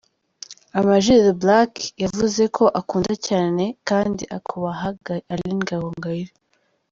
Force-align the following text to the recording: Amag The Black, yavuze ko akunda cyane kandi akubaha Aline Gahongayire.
Amag 0.79 1.05
The 1.25 1.33
Black, 1.41 1.73
yavuze 2.03 2.43
ko 2.55 2.65
akunda 2.79 3.13
cyane 3.27 3.63
kandi 3.89 4.23
akubaha 4.37 4.87
Aline 5.33 5.63
Gahongayire. 5.69 6.33